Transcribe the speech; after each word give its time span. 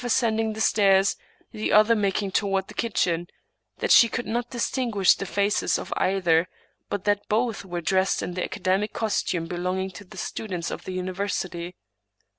ascending 0.03 0.53
the 0.53 0.59
stairs, 0.61 1.15
the 1.51 1.71
other 1.71 1.95
making 1.95 2.31
toward 2.31 2.67
the 2.67 2.73
kitchen; 2.73 3.27
that 3.77 3.91
she 3.91 4.07
could 4.09 4.25
not 4.25 4.49
distinguish 4.49 5.13
the 5.13 5.27
faces 5.27 5.77
of 5.77 5.93
either, 5.95 6.49
but 6.89 7.03
that 7.03 7.29
J)oth 7.29 7.63
were 7.63 7.81
dressed 7.81 8.23
in 8.23 8.33
the 8.33 8.43
academic 8.43 8.93
costume 8.93 9.45
belonging 9.45 9.91
to 9.91 10.03
the 10.03 10.17
students 10.17 10.71
of 10.71 10.85
the 10.85 10.91
university. 10.93 11.75